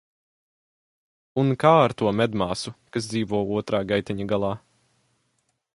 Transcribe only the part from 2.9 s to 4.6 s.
kas dzīvo otrā gaiteņa galā?